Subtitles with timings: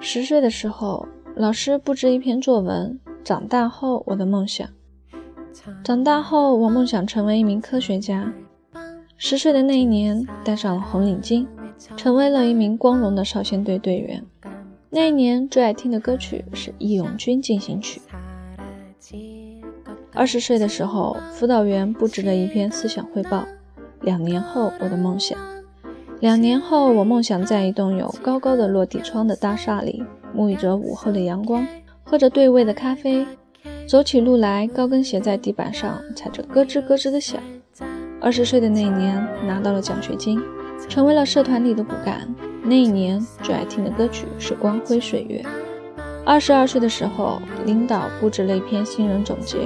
[0.00, 4.68] 十岁的时候，老师布置一篇作文：“长大后我的梦想。”
[5.82, 8.32] 长大后，我梦想成为一名科学家。
[9.16, 11.46] 十岁的那一年，戴上了红领巾，
[11.96, 14.24] 成为了一名光荣的少先队队员。
[14.90, 18.00] 那一年，最爱听的歌曲是《义勇军进行曲》。
[20.12, 23.46] 二十岁的时候，辅导员布置了一篇思想汇报
[24.02, 25.38] ：“两年后我的梦想。”
[26.24, 30.02] 两年后，我梦想在一栋有高高的落地窗的大厦里，
[30.34, 31.66] 沐浴着午后的阳光，
[32.02, 33.26] 喝着对味的咖啡，
[33.86, 37.38] 走起路来高跟鞋在地板上踩着咯吱咯吱的响。
[38.22, 40.40] 二十岁的那一年，拿到了奖学金，
[40.88, 42.26] 成为了社团里的骨干。
[42.62, 45.42] 那一年最爱听的歌曲是《光辉岁月》。
[46.24, 49.58] 二十二岁的时候，领导布置了一篇新人总结：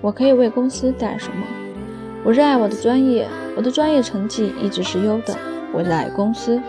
[0.00, 1.44] 我可以为公司带来什么？
[2.24, 5.36] 我热爱我的专业，我的专业成绩一直是优等。
[5.72, 6.60] 我热爱公司，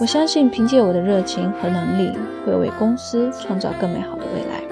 [0.00, 4.62] 我相信凭借我的热情和能力，会为公司创造更美好的未来。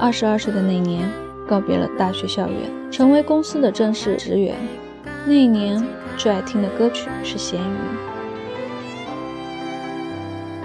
[0.00, 1.08] 二十二岁的那年，
[1.46, 4.56] 告别了大学校园，成为公司的正式职员。
[5.24, 5.84] 那一年，
[6.16, 7.64] 最爱听的歌曲是《咸鱼》。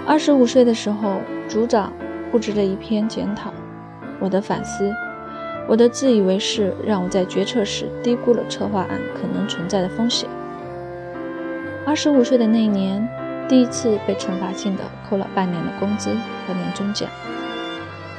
[0.06, 1.92] 二十五岁的时候，组长
[2.30, 3.52] 布置了一篇检讨，
[4.18, 4.92] 我的反思，
[5.68, 10.28] 我的自以为是，让我在决策时低估了策划案可能存在的风险。
[11.86, 13.06] 二十五岁的那一年，
[13.46, 16.10] 第一次被惩罚性的扣了半年的工资
[16.46, 17.08] 和年终奖。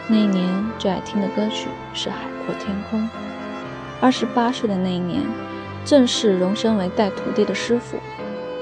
[0.08, 3.02] 那一年最爱听的歌曲是《海阔天空》。
[3.99, 5.23] 二十八岁的那一年，
[5.83, 7.97] 正式荣升为带徒弟的师傅，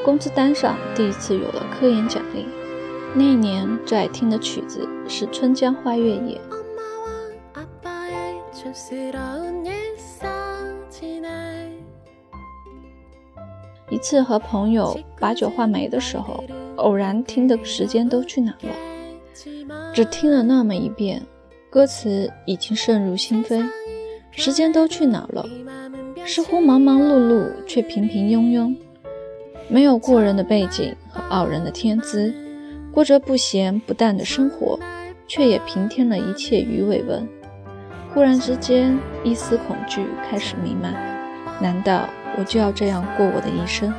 [0.05, 2.47] 工资单上第一次有了科研奖励。
[3.13, 6.39] 那一年最爱听的曲子是《春江花月夜》。
[14.03, 16.43] 次和朋友把酒话梅的时候，
[16.75, 18.69] 偶然听的时间都去哪了？
[19.93, 21.21] 只听了那么一遍，
[21.69, 23.65] 歌词已经渗入心扉。
[24.31, 25.47] 时间都去哪了？
[26.25, 28.75] 似乎忙忙碌碌，却平平庸庸，
[29.69, 32.33] 没有过人的背景和傲人的天资，
[32.91, 34.77] 过着不咸不淡的生活，
[35.27, 37.25] 却也平添了一切鱼尾纹。
[38.13, 40.93] 忽然之间，一丝恐惧开始弥漫。
[41.61, 42.09] 难道？
[42.37, 43.93] 我就要这样过我的一生。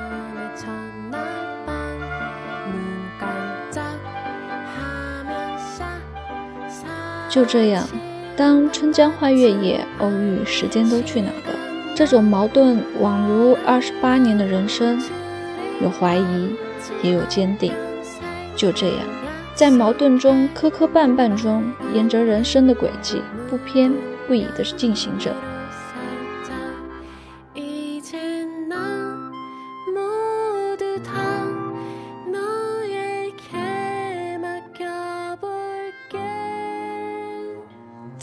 [7.28, 7.89] 就这样，
[8.37, 11.94] 当春江花月夜偶遇时间都去哪了？
[11.97, 15.03] 这种矛盾宛如二十八年的人生，
[15.81, 16.55] 有怀疑，
[17.03, 17.73] 也有坚定。
[18.55, 18.99] 就这样，
[19.53, 23.93] 在矛盾中磕磕绊绊中，沿着人生的轨迹，不偏
[24.28, 25.33] 不倚地进行着。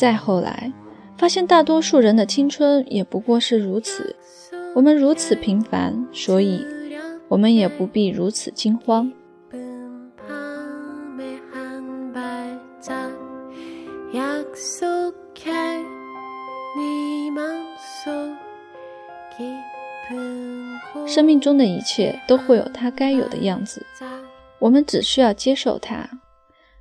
[0.02, 0.74] 再后来，
[1.16, 4.16] 发现大多数人的青春也不过是如此。
[4.74, 6.66] 我们如此平凡，所以
[7.28, 9.14] 我们也不必如此惊慌。
[21.06, 23.86] 生命中的一切都会有它该有的样子，
[24.58, 26.10] 我们只需要接受它。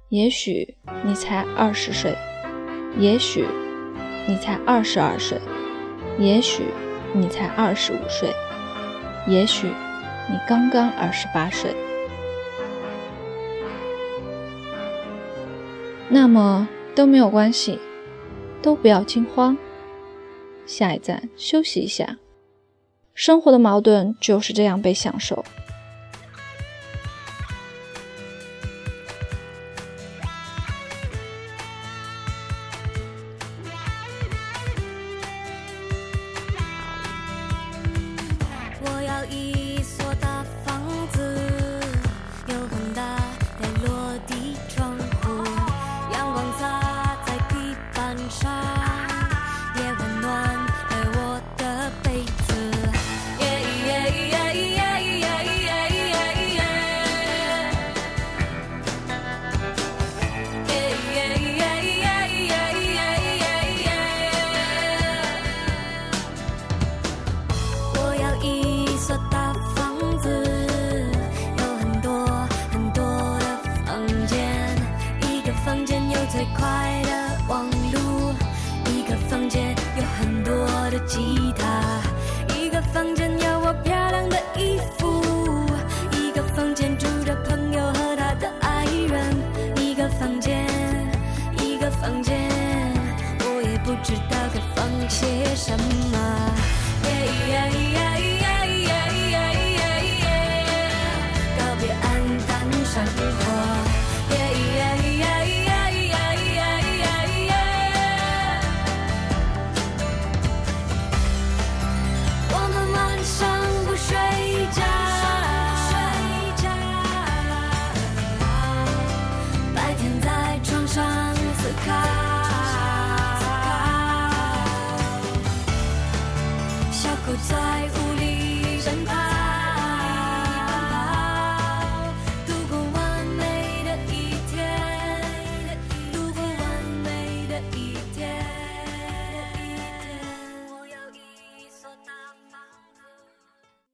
[0.09, 2.17] 也许你才二十岁。
[2.99, 3.47] 也许
[4.27, 5.41] 你才二十二岁，
[6.19, 6.65] 也许
[7.13, 8.31] 你才二十五岁，
[9.27, 9.69] 也许
[10.29, 11.75] 你刚刚二十八岁，
[16.09, 17.79] 那么都没有关系，
[18.61, 19.57] 都不要惊慌。
[20.67, 22.19] 下一站休息一下，
[23.15, 25.45] 生活的矛盾就是这样被享受。